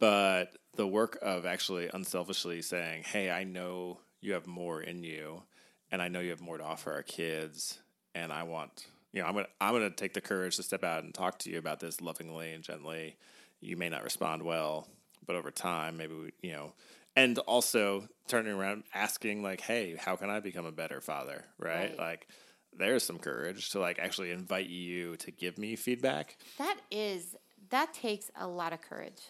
[0.00, 5.42] but the work of actually unselfishly saying, "Hey, I know you have more in you,
[5.90, 7.78] and I know you have more to offer our kids,
[8.14, 11.04] and I want, you know, I'm gonna, I'm gonna take the courage to step out
[11.04, 13.16] and talk to you about this lovingly and gently.
[13.60, 14.88] You may not respond well,
[15.26, 16.72] but over time, maybe we, you know."
[17.16, 21.90] And also turning around, asking like, "Hey, how can I become a better father?" Right?
[21.90, 21.98] Right.
[21.98, 22.28] Like,
[22.76, 26.36] there's some courage to like actually invite you to give me feedback.
[26.58, 27.36] That is
[27.70, 29.20] that takes a lot of courage.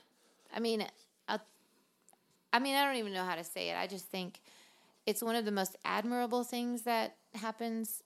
[0.55, 0.87] I mean,
[1.29, 1.39] uh,
[2.53, 3.77] I mean, I don't even know how to say it.
[3.77, 4.41] I just think
[5.09, 8.03] it's one of the most admirable things that happens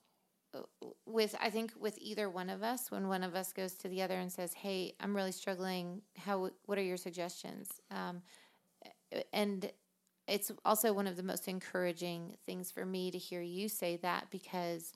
[0.54, 0.60] uh,
[1.04, 4.02] with I think with either one of us when one of us goes to the
[4.02, 6.02] other and says, "Hey, I'm really struggling.
[6.16, 6.50] How?
[6.66, 8.22] What are your suggestions?" Um,
[9.32, 9.68] and
[10.28, 14.30] it's also one of the most encouraging things for me to hear you say that
[14.30, 14.92] because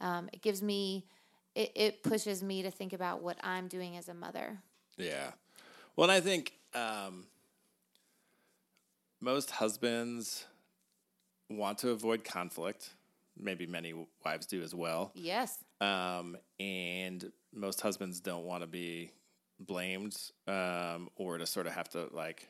[0.00, 1.06] um, it gives me
[1.54, 4.58] it, it pushes me to think about what I'm doing as a mother.
[4.98, 5.30] Yeah.
[5.94, 7.26] Well, I think um,
[9.20, 10.46] most husbands
[11.48, 12.90] want to avoid conflict.
[13.38, 13.92] Maybe many
[14.24, 15.12] wives do as well.
[15.14, 15.58] Yes.
[15.80, 19.12] Um, and most husbands don't want to be
[19.60, 22.48] blamed um, or to sort of have to like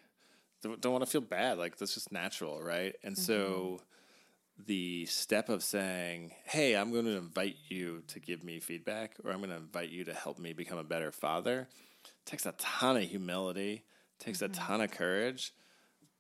[0.62, 1.58] don't, don't want to feel bad.
[1.58, 2.94] Like that's just natural, right?
[3.02, 3.22] And mm-hmm.
[3.22, 3.80] so
[4.66, 9.30] the step of saying, "Hey, I'm going to invite you to give me feedback, or
[9.30, 11.68] I'm going to invite you to help me become a better father,"
[12.24, 13.84] takes a ton of humility,
[14.18, 14.52] takes mm-hmm.
[14.52, 15.52] a ton of courage,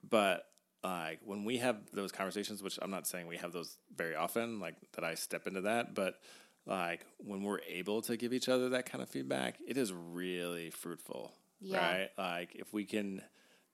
[0.08, 0.46] but
[0.84, 4.60] like when we have those conversations, which I'm not saying we have those very often,
[4.60, 6.20] like that I step into that, but
[6.66, 10.70] like when we're able to give each other that kind of feedback, it is really
[10.70, 11.78] fruitful, yeah.
[11.78, 12.10] right?
[12.18, 13.22] Like if we can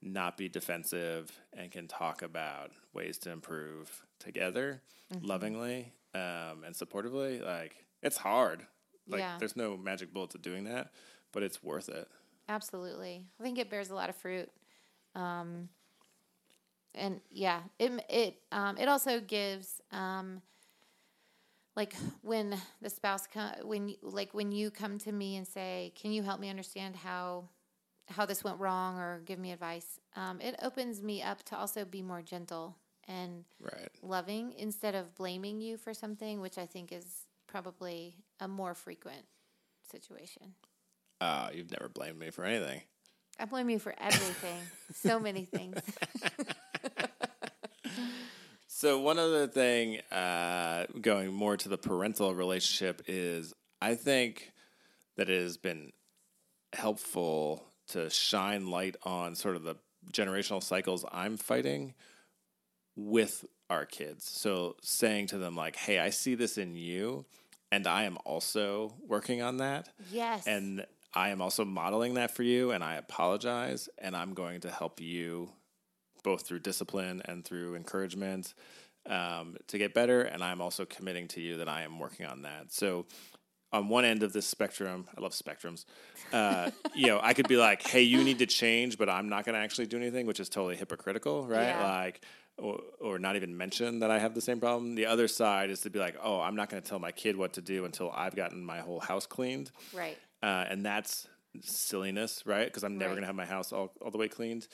[0.03, 4.81] not be defensive and can talk about ways to improve together
[5.13, 5.25] mm-hmm.
[5.25, 8.65] lovingly um, and supportively like it's hard
[9.07, 9.37] like yeah.
[9.39, 10.91] there's no magic bullet to doing that
[11.31, 12.07] but it's worth it
[12.49, 14.49] absolutely i think it bears a lot of fruit
[15.15, 15.69] um,
[16.95, 20.41] and yeah it it um, it also gives um,
[21.75, 26.11] like when the spouse come when like when you come to me and say can
[26.11, 27.49] you help me understand how
[28.09, 29.99] how this went wrong or give me advice.
[30.15, 32.75] Um, it opens me up to also be more gentle
[33.07, 33.89] and right.
[34.01, 39.25] loving instead of blaming you for something, which I think is probably a more frequent
[39.89, 40.53] situation.
[41.21, 42.81] Uh, you've never blamed me for anything.
[43.39, 44.59] I blame you for everything.
[44.93, 45.79] so many things.
[48.83, 54.51] so one other thing, uh, going more to the parental relationship, is I think
[55.15, 55.93] that it has been
[56.73, 59.77] helpful to shine light on sort of the
[60.11, 61.93] generational cycles I'm fighting
[62.97, 64.25] with our kids.
[64.29, 67.25] So saying to them like, "Hey, I see this in you
[67.71, 70.45] and I am also working on that." Yes.
[70.45, 74.69] And I am also modeling that for you and I apologize and I'm going to
[74.69, 75.53] help you
[76.23, 78.53] both through discipline and through encouragement
[79.05, 80.21] um, to get better.
[80.21, 82.71] And I'm also committing to you that I am working on that.
[82.71, 83.05] So
[83.73, 85.85] on one end of this spectrum, I love spectrums.
[86.31, 89.45] Uh, you know, I could be like, "Hey, you need to change," but I'm not
[89.45, 91.69] going to actually do anything, which is totally hypocritical, right?
[91.69, 91.83] Yeah.
[91.83, 92.23] Like,
[92.59, 94.93] or, or not even mention that I have the same problem.
[94.93, 97.35] The other side is to be like, "Oh, I'm not going to tell my kid
[97.35, 100.17] what to do until I've gotten my whole house cleaned," right?
[100.41, 101.27] Uh, and that's
[101.61, 102.65] silliness, right?
[102.65, 103.15] Because I'm never right.
[103.15, 104.67] going to have my house all, all the way cleaned.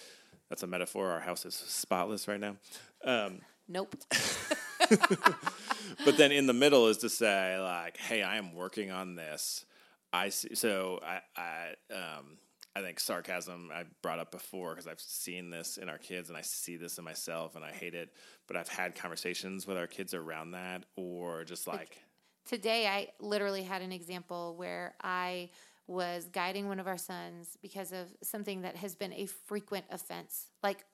[0.49, 1.11] That's a metaphor.
[1.11, 2.55] Our house is spotless right now.
[3.03, 3.95] Um, nope.
[4.89, 9.65] but then in the middle is to say like, hey, I am working on this.
[10.11, 10.55] I see.
[10.55, 12.37] So I, I, um,
[12.75, 16.37] I think sarcasm I brought up before because I've seen this in our kids and
[16.37, 18.09] I see this in myself and I hate it.
[18.47, 21.99] But I've had conversations with our kids around that or just like.
[22.47, 25.51] Today, I literally had an example where I
[25.89, 30.47] was guiding one of our sons because of something that has been a frequent offense.
[30.61, 30.85] Like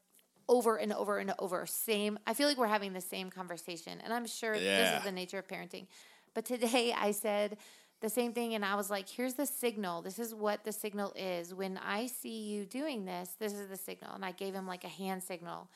[0.48, 1.66] over and over and over.
[1.66, 2.18] Same.
[2.26, 4.92] I feel like we're having the same conversation, and I'm sure yeah.
[4.92, 5.88] this is the nature of parenting.
[6.34, 7.58] But today I said
[8.02, 10.02] the same thing, and I was like, "Here's the signal.
[10.02, 11.54] This is what the signal is.
[11.54, 14.84] When I see you doing this, this is the signal." And I gave him like
[14.84, 15.70] a hand signal.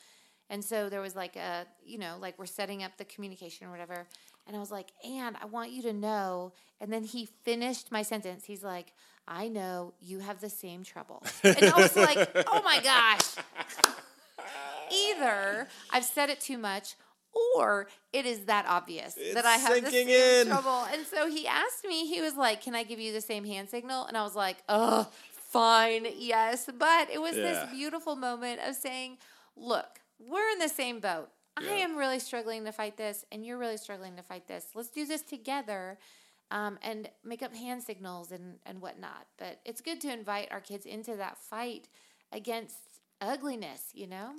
[0.50, 3.70] And so there was like a, you know, like we're setting up the communication or
[3.70, 4.08] whatever.
[4.48, 6.52] And I was like, and I want you to know.
[6.80, 8.44] And then he finished my sentence.
[8.44, 8.92] He's like,
[9.28, 11.22] I know you have the same trouble.
[11.44, 13.36] And I was like, oh my gosh
[14.90, 16.96] either I've said it too much
[17.56, 20.46] or it is that obvious it's that I have the same in.
[20.48, 20.84] trouble.
[20.92, 23.68] And so he asked me, he was like, Can I give you the same hand
[23.68, 24.06] signal?
[24.06, 26.68] And I was like, Oh, fine, yes.
[26.76, 27.42] But it was yeah.
[27.42, 29.18] this beautiful moment of saying,
[29.56, 31.28] Look, we're in the same boat.
[31.60, 31.70] Yeah.
[31.70, 34.66] I am really struggling to fight this, and you're really struggling to fight this.
[34.74, 35.98] Let's do this together.
[36.50, 39.26] Um, and make up hand signals and, and whatnot.
[39.38, 41.88] But it's good to invite our kids into that fight
[42.32, 42.76] against
[43.20, 44.32] ugliness, you know?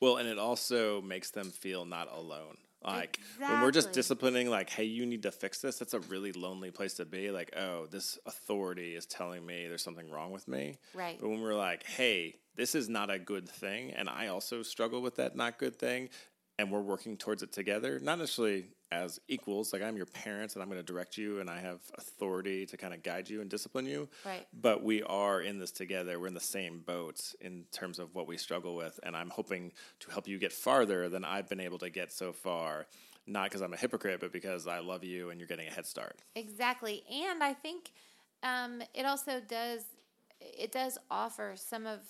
[0.00, 2.56] Well, and it also makes them feel not alone.
[2.84, 3.54] Like exactly.
[3.54, 6.70] when we're just disciplining, like, hey, you need to fix this, that's a really lonely
[6.70, 7.30] place to be.
[7.30, 10.78] Like, oh, this authority is telling me there's something wrong with me.
[10.94, 11.18] Right.
[11.20, 15.00] But when we're like, hey, this is not a good thing, and I also struggle
[15.00, 16.08] with that not good thing,
[16.58, 20.62] and we're working towards it together, not necessarily as equals, like I'm your parents and
[20.62, 23.48] I'm going to direct you and I have authority to kind of guide you and
[23.48, 24.08] discipline you.
[24.24, 24.46] Right.
[24.52, 26.20] But we are in this together.
[26.20, 29.00] We're in the same boat in terms of what we struggle with.
[29.02, 32.32] And I'm hoping to help you get farther than I've been able to get so
[32.32, 32.86] far.
[33.26, 35.86] Not because I'm a hypocrite, but because I love you and you're getting a head
[35.86, 36.20] start.
[36.34, 37.02] Exactly.
[37.10, 37.92] And I think
[38.42, 39.82] um, it also does
[40.40, 42.00] it does offer some of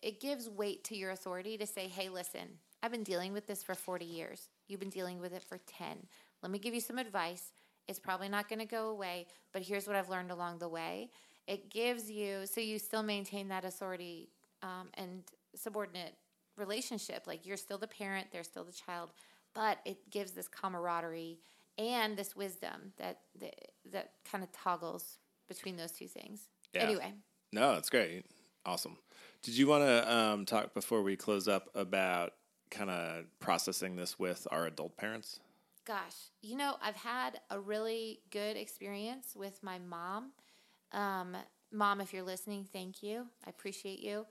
[0.00, 2.48] it gives weight to your authority to say, "Hey, listen,
[2.82, 4.48] I've been dealing with this for 40 years.
[4.66, 6.06] You've been dealing with it for 10.
[6.42, 7.52] Let me give you some advice.
[7.88, 11.10] It's probably not going to go away, but here's what I've learned along the way."
[11.46, 14.28] It gives you so you still maintain that authority
[14.62, 15.22] um, and
[15.54, 16.14] subordinate
[16.56, 17.26] relationship.
[17.26, 19.10] Like you're still the parent, they're still the child,
[19.54, 21.38] but it gives this camaraderie
[21.78, 23.54] and this wisdom that that,
[23.90, 26.48] that kind of toggles between those two things.
[26.72, 26.82] Yeah.
[26.82, 27.12] Anyway,
[27.52, 28.24] No, that's great.
[28.64, 28.96] Awesome.
[29.42, 32.34] Did you want to um, talk before we close up about
[32.70, 35.40] kind of processing this with our adult parents?
[35.86, 40.32] Gosh, you know, I've had a really good experience with my mom.
[40.92, 41.36] Um,
[41.72, 43.26] mom, if you're listening, thank you.
[43.46, 44.26] I appreciate you.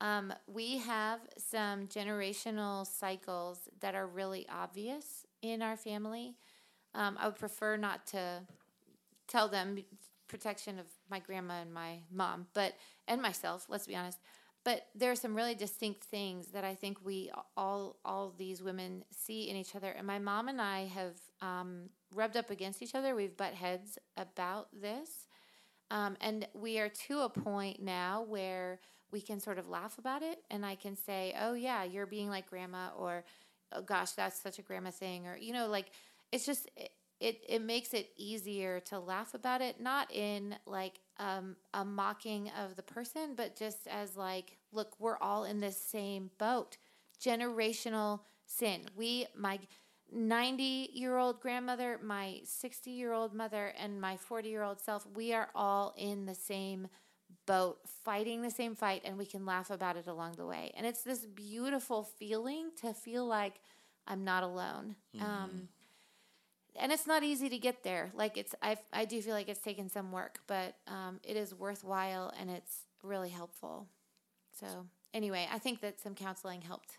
[0.00, 6.36] Um, we have some generational cycles that are really obvious in our family.
[6.94, 8.42] Um, I would prefer not to
[9.28, 9.78] tell them
[10.28, 12.74] protection of my grandma and my mom, but
[13.08, 13.66] and myself.
[13.68, 14.18] Let's be honest.
[14.66, 19.04] But there are some really distinct things that I think we all all these women
[19.12, 19.92] see in each other.
[19.92, 23.14] And my mom and I have um, rubbed up against each other.
[23.14, 25.28] We've butt heads about this,
[25.92, 28.80] um, and we are to a point now where
[29.12, 32.28] we can sort of laugh about it, and I can say, "Oh yeah, you're being
[32.28, 33.24] like grandma," or
[33.70, 35.92] "Oh gosh, that's such a grandma thing," or you know, like
[36.32, 36.68] it's just
[37.20, 42.50] it, it, makes it easier to laugh about it, not in like um, a mocking
[42.62, 46.76] of the person, but just as like, look, we're all in the same boat.
[47.20, 48.82] Generational sin.
[48.96, 49.58] We, my
[50.12, 55.06] 90 year old grandmother, my 60 year old mother, and my 40 year old self,
[55.14, 56.88] we are all in the same
[57.46, 60.72] boat, fighting the same fight, and we can laugh about it along the way.
[60.76, 63.60] And it's this beautiful feeling to feel like
[64.06, 64.96] I'm not alone.
[65.20, 65.68] Um,
[66.78, 68.10] and it's not easy to get there.
[68.14, 71.54] Like it's, I, I do feel like it's taken some work, but um, it is
[71.54, 73.86] worthwhile and it's really helpful.
[74.60, 74.66] So
[75.14, 76.98] anyway, I think that some counseling helped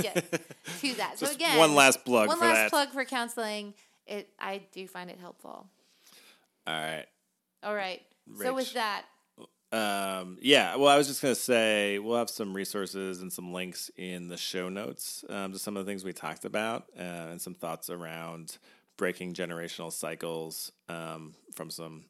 [0.00, 0.14] get
[0.80, 1.18] to that.
[1.18, 2.70] so again, one last plug one last that.
[2.70, 3.74] plug for counseling.
[4.06, 5.66] It, I do find it helpful.
[6.66, 7.06] All right.
[7.62, 8.02] All right.
[8.40, 9.04] So with that,
[9.72, 13.52] Um, yeah, well, I was just going to say we'll have some resources and some
[13.52, 17.02] links in the show notes um, to some of the things we talked about uh,
[17.02, 18.58] and some thoughts around
[19.00, 22.04] breaking generational cycles um, from some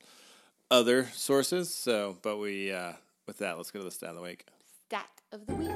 [0.72, 1.72] other sources.
[1.72, 2.94] So, but we, uh,
[3.29, 4.44] with that, let's go to the stat of the week.
[4.87, 5.70] stat of the week.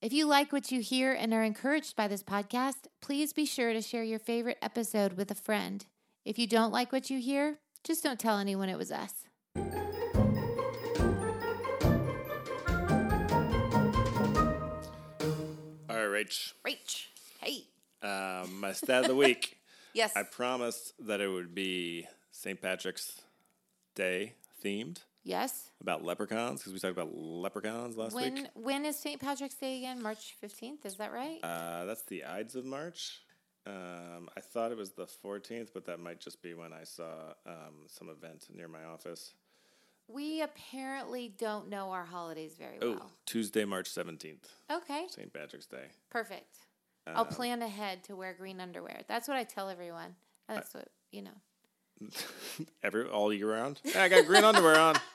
[0.00, 3.72] If you like what you hear and are encouraged by this podcast, please be sure
[3.72, 5.84] to share your favorite episode with a friend.
[6.24, 9.24] If you don't like what you hear, just don't tell anyone it was us.
[16.18, 16.52] Rach.
[16.66, 17.06] Rach,
[17.40, 17.64] hey.
[18.02, 19.54] Um, my stat of the week.
[19.94, 20.12] Yes.
[20.14, 22.60] I promised that it would be St.
[22.60, 23.20] Patrick's
[23.96, 25.70] Day themed yes.
[25.80, 28.46] about leprechauns because we talked about leprechauns last When week.
[28.54, 29.18] when is St.
[29.18, 30.00] Patrick's Day again?
[30.00, 31.40] March 15th, is that right?
[31.42, 33.22] Uh, that's the Ides of March.
[33.66, 37.32] Um, I thought it was the 14th, but that might just be when I saw
[37.46, 39.34] um, some event near my office.
[40.08, 43.10] We apparently don't know our holidays very Oh, well.
[43.26, 45.06] Tuesday, March 17th, Okay.
[45.08, 45.32] St.
[45.32, 45.86] Patrick's Day.
[46.10, 46.56] Perfect.
[47.06, 49.02] I'll Um, plan ahead to wear green underwear.
[49.06, 50.16] That's what I tell everyone.
[50.48, 52.08] That's what you know.
[52.82, 53.80] Every all year round.
[53.84, 54.96] Yeah, I got green underwear on.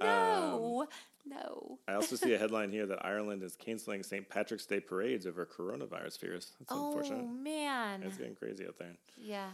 [0.00, 0.86] No,
[1.26, 1.78] no.
[1.86, 4.26] I also see a headline here that Ireland is canceling St.
[4.28, 6.52] Patrick's Day parades over coronavirus fears.
[6.58, 7.26] That's Oh unfortunate.
[7.28, 8.02] man.
[8.02, 8.96] It's getting crazy out there.
[9.18, 9.50] Yeah.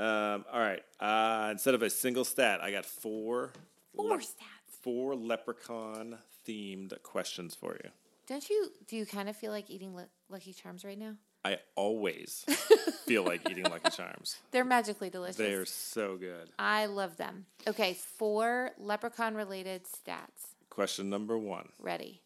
[0.00, 0.82] Um, all right.
[0.98, 3.52] Uh, instead of a single stat, I got four
[3.94, 4.80] Four lep- stats.
[4.82, 7.90] four leprechaun themed questions for you.
[8.26, 8.70] Don't you?
[8.86, 11.14] Do you kind of feel like eating lu- Lucky Charms right now?
[11.44, 12.44] I always
[13.06, 14.36] feel like eating Lucky Charms.
[14.52, 15.36] They're magically delicious.
[15.36, 16.50] They are so good.
[16.58, 17.46] I love them.
[17.66, 20.54] Okay, four leprechaun related stats.
[20.70, 21.70] Question number one.
[21.80, 22.20] Ready.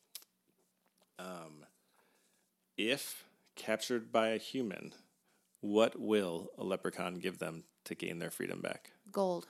[1.19, 1.65] Um,
[2.77, 3.25] if
[3.57, 4.93] captured by a human,
[5.65, 8.91] what will a leprechaun give them to gain their freedom back?
[9.11, 9.47] Gold.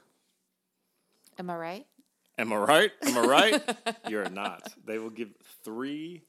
[1.40, 1.86] Am I right?
[2.38, 2.90] Am I right?
[3.02, 3.96] Am I right?
[4.08, 4.72] You're not.
[4.86, 5.30] They will give
[5.64, 6.22] three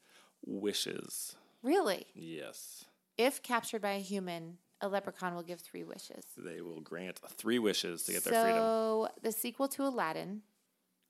[0.43, 1.35] wishes.
[1.61, 2.07] Really?
[2.15, 2.85] Yes.
[3.17, 6.23] If captured by a human, a leprechaun will give three wishes.
[6.35, 8.57] They will grant three wishes to get their freedom.
[8.59, 10.41] So the sequel to Aladdin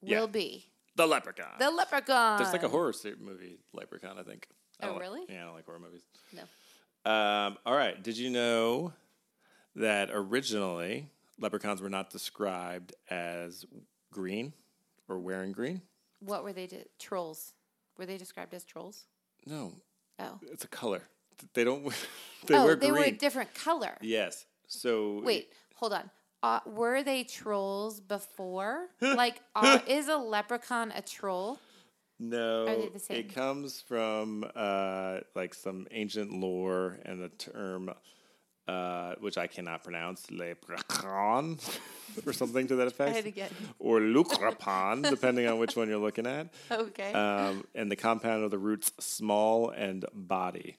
[0.01, 0.19] Yeah.
[0.19, 0.65] will be
[0.97, 1.59] The Leprechaun.
[1.59, 2.39] The Leprechaun.
[2.39, 4.17] There's like a horror movie, Leprechaun.
[4.19, 4.47] I think.
[4.81, 5.21] Oh, like- really?
[5.29, 6.03] yeah, I don't like horror movies.
[6.33, 6.43] No.
[7.05, 8.01] Um, all right.
[8.01, 8.93] Did you know
[9.75, 13.65] that originally leprechauns were not described as
[14.11, 14.53] green
[15.07, 15.81] or wearing green?
[16.19, 16.67] What were they?
[16.67, 17.53] De- trolls.
[17.97, 19.05] Were they described as trolls?
[19.45, 19.73] No,
[20.19, 20.39] Oh.
[20.51, 21.03] it's a color.
[21.53, 21.83] They don't.
[22.47, 23.01] they oh, wear they green.
[23.01, 23.97] were a different color.
[24.01, 24.45] yes.
[24.67, 26.09] So Wait, hold on.
[26.41, 28.87] Uh, were they trolls before?
[29.01, 31.59] like, are, is a leprechaun a troll?
[32.19, 33.17] No, Are they the same?
[33.17, 37.91] it comes from uh, like some ancient lore and the term
[38.67, 41.59] uh, which I cannot pronounce, leprechaun,
[42.25, 43.49] or something to that effect, Try it again.
[43.77, 46.51] or lucrapan, depending on which one you're looking at.
[46.71, 47.13] Okay.
[47.13, 50.77] Um, and the compound of the roots small and body,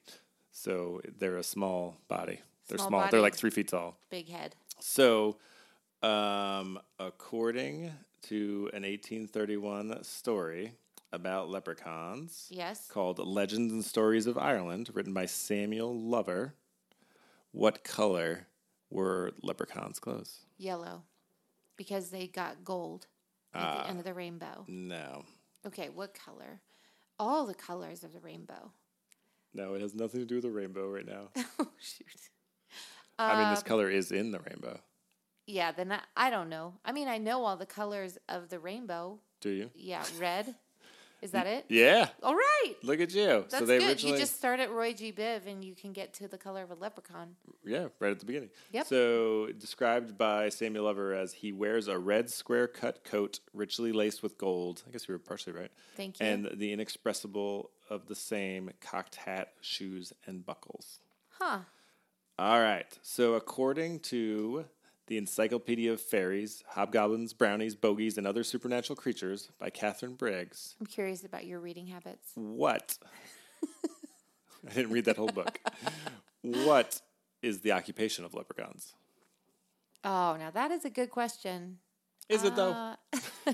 [0.51, 2.41] so they're a small body.
[2.67, 2.99] They're Small small.
[3.01, 3.11] body.
[3.11, 3.97] They're like three feet tall.
[4.09, 4.57] Big head.
[4.81, 5.37] So,
[6.03, 10.73] um, according to an 1831 story
[11.11, 12.87] about leprechauns Yes.
[12.87, 16.55] called Legends and Stories of Ireland, written by Samuel Lover,
[17.51, 18.47] what color
[18.89, 20.45] were leprechauns' clothes?
[20.57, 21.03] Yellow.
[21.75, 23.07] Because they got gold
[23.53, 23.83] at Ah.
[23.83, 24.65] the end of the rainbow.
[24.67, 25.25] No.
[25.65, 26.61] Okay, what color?
[27.19, 28.71] All the colors of the rainbow.
[29.53, 31.29] No, it has nothing to do with the rainbow right now.
[31.59, 32.29] oh, shoot.
[33.17, 34.79] I mean, this Um, color is in the rainbow.
[35.47, 36.79] Yeah, then I, I don't know.
[36.85, 39.19] I mean, I know all the colors of the rainbow.
[39.41, 39.71] Do you?
[39.73, 40.55] Yeah, red.
[41.21, 41.65] Is that it?
[41.69, 42.09] Yeah.
[42.21, 42.73] All right.
[42.83, 43.25] Look at you.
[43.25, 43.89] That's so they good.
[43.89, 45.11] originally You just start at Roy G.
[45.11, 47.35] Biv and you can get to the color of a leprechaun.
[47.65, 48.49] Yeah, right at the beginning.
[48.71, 48.85] Yep.
[48.87, 54.21] So described by Samuel Lover as he wears a red square cut coat richly laced
[54.21, 54.83] with gold.
[54.87, 55.71] I guess you were partially right.
[55.95, 56.25] Thank you.
[56.25, 60.99] And the inexpressible of the same cocked hat, shoes, and buckles.
[61.39, 61.59] huh.
[62.39, 62.85] All right.
[63.01, 64.65] So according to
[65.07, 70.85] the Encyclopedia of Fairies, Hobgoblins, Brownies, Bogies, and Other Supernatural Creatures by Katharine Briggs, I'm
[70.85, 72.31] curious about your reading habits.
[72.35, 72.97] what?
[74.69, 75.59] I didn't read that whole book.
[76.41, 77.01] what
[77.41, 78.93] is the occupation of leprechauns?
[80.03, 81.79] Oh, now that is a good question.
[82.29, 82.71] Is it though?
[82.71, 82.95] Uh,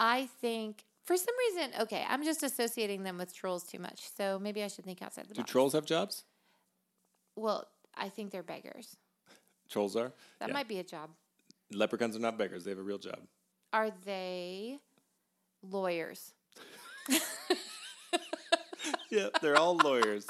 [0.00, 4.08] I think for some reason, okay, I'm just associating them with trolls too much.
[4.16, 5.50] So maybe I should think outside the Do box.
[5.50, 6.24] Do trolls have jobs?
[7.36, 8.96] well, I think they're beggars.
[9.68, 10.12] Trolls are.
[10.38, 10.54] That Yeah.
[10.54, 11.10] might be a job.
[11.72, 12.64] Leprechauns are not beggars.
[12.64, 13.18] They have a real job.
[13.72, 14.78] Are they
[15.62, 16.32] lawyers?
[19.10, 20.26] Yeah, they're all lawyers.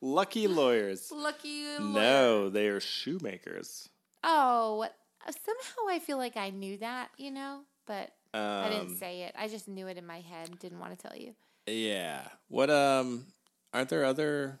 [0.00, 1.10] Lucky lawyers.
[1.10, 3.88] Lucky No, they are shoemakers.
[4.22, 4.86] Oh.
[5.26, 9.34] Somehow I feel like I knew that, you know, but I didn't Um, say it.
[9.38, 11.34] I just knew it in my head didn't want to tell you.
[11.66, 12.28] Yeah.
[12.48, 13.26] What um
[13.72, 14.58] aren't there other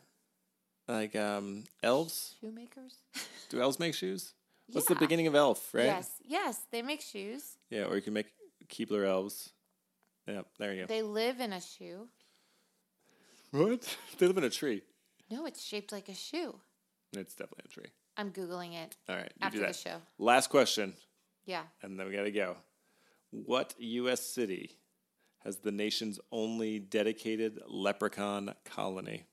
[0.88, 2.34] like um elves?
[2.40, 2.94] Shoemakers?
[3.48, 4.32] Do elves make shoes?
[4.72, 5.84] What's the beginning of elf, right?
[5.84, 7.56] Yes, yes, they make shoes.
[7.70, 8.26] Yeah, or you can make
[8.68, 9.50] Keebler elves.
[10.26, 10.86] Yeah, there you go.
[10.86, 12.08] They live in a shoe.
[13.50, 13.96] what?
[14.18, 14.82] They live in a tree.
[15.30, 16.54] No, it's shaped like a shoe.
[17.12, 17.90] It's definitely a tree.
[18.16, 19.96] I'm Googling it All right, after the show.
[20.18, 20.94] Last question,
[21.46, 21.62] Yeah.
[21.82, 22.56] and then we gotta go.
[23.30, 24.20] What U.S.
[24.22, 24.78] city
[25.44, 29.24] has the nation's only dedicated leprechaun colony?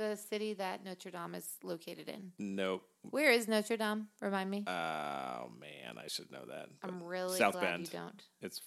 [0.00, 2.32] The city that Notre Dame is located in.
[2.38, 2.82] Nope.
[3.02, 4.06] Where is Notre Dame?
[4.22, 4.64] Remind me.
[4.66, 6.70] Oh man, I should know that.
[6.82, 7.92] I'm really South glad Bend.
[7.92, 8.22] you don't.
[8.40, 8.62] It's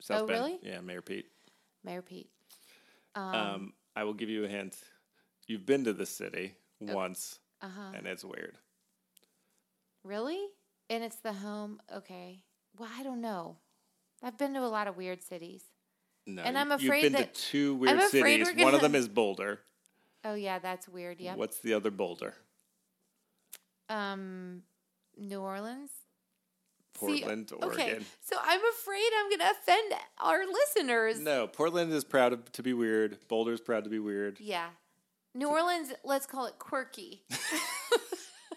[0.00, 0.38] South Oh, Bend.
[0.38, 0.58] really?
[0.62, 1.26] Yeah, Mayor Pete.
[1.84, 2.30] Mayor Pete.
[3.14, 4.78] Um, Um, I will give you a hint.
[5.46, 7.92] You've been to this city once, uh-huh.
[7.94, 8.56] and it's weird.
[10.04, 10.42] Really?
[10.88, 11.82] And it's the home.
[11.94, 12.44] Okay.
[12.78, 13.58] Well, I don't know.
[14.22, 15.64] I've been to a lot of weird cities.
[16.26, 18.48] No, And I'm afraid you've been that- to two weird cities.
[18.56, 19.60] One of them is Boulder.
[20.24, 21.20] Oh yeah, that's weird.
[21.20, 21.34] Yeah.
[21.36, 22.34] What's the other Boulder?
[23.88, 24.62] Um,
[25.16, 25.90] New Orleans.
[27.00, 28.04] See, Portland, Okay, Oregon.
[28.20, 31.20] so I'm afraid I'm going to offend our listeners.
[31.20, 33.18] No, Portland is proud of, to be weird.
[33.28, 34.40] Boulder's proud to be weird.
[34.40, 34.70] Yeah.
[35.32, 37.22] New Orleans, let's call it quirky.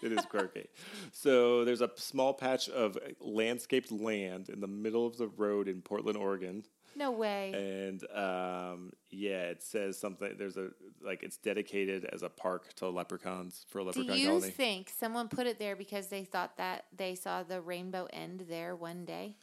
[0.02, 0.66] It is quirky.
[1.12, 5.80] so there's a small patch of landscaped land in the middle of the road in
[5.80, 6.64] Portland, Oregon.
[6.94, 7.52] No way.
[7.88, 10.34] And um, yeah, it says something.
[10.38, 10.68] There's a
[11.04, 14.50] like it's dedicated as a park to leprechauns for a leprechaun Do you colony.
[14.50, 18.76] think someone put it there because they thought that they saw the rainbow end there
[18.76, 19.36] one day?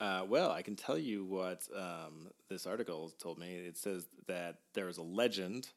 [0.00, 3.54] Uh, well, I can tell you what um, this article told me.
[3.54, 5.68] It says that there is a legend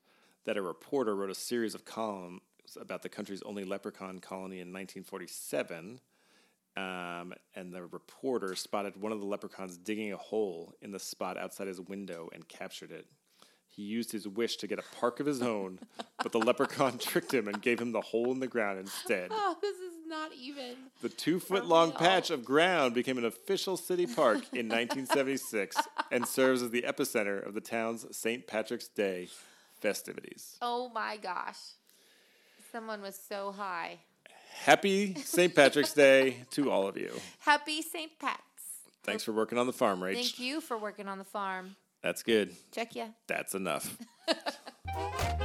[0.45, 2.41] that a reporter wrote a series of columns
[2.79, 5.99] about the country's only leprechaun colony in 1947.
[6.77, 11.37] Um, and the reporter spotted one of the leprechauns digging a hole in the spot
[11.37, 13.05] outside his window and captured it.
[13.69, 15.79] He used his wish to get a park of his own,
[16.23, 19.31] but the leprechaun tricked him and gave him the hole in the ground instead.
[19.37, 20.75] Oh, this is not even.
[21.01, 25.77] The two foot long patch of ground became an official city park in 1976
[26.11, 28.47] and serves as the epicenter of the town's St.
[28.47, 29.29] Patrick's Day
[29.81, 30.57] festivities.
[30.61, 31.57] Oh my gosh.
[32.71, 33.99] Someone was so high.
[34.63, 35.53] Happy St.
[35.53, 37.11] Patrick's Day to all of you.
[37.39, 38.11] Happy St.
[38.19, 38.41] Pat's.
[39.03, 40.15] Thanks for working on the farm, Rach.
[40.15, 41.75] Thank you for working on the farm.
[42.01, 42.55] That's good.
[42.71, 43.05] Check ya.
[43.27, 43.97] That's enough.